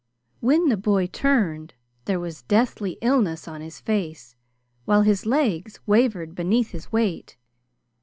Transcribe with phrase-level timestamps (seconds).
[0.39, 4.35] When the boy turned, there was deathly illness on his face,
[4.85, 7.37] while his legs wavered beneath his weight.